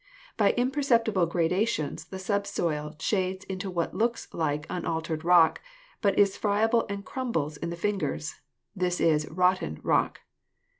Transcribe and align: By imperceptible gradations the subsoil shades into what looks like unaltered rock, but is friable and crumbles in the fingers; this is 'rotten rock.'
By 0.35 0.53
imperceptible 0.53 1.27
gradations 1.27 2.05
the 2.05 2.17
subsoil 2.17 2.95
shades 2.99 3.45
into 3.45 3.69
what 3.69 3.93
looks 3.93 4.27
like 4.33 4.65
unaltered 4.67 5.23
rock, 5.23 5.61
but 6.01 6.17
is 6.17 6.37
friable 6.37 6.87
and 6.89 7.05
crumbles 7.05 7.55
in 7.57 7.69
the 7.69 7.75
fingers; 7.75 8.39
this 8.75 8.99
is 8.99 9.29
'rotten 9.29 9.79
rock.' 9.83 10.21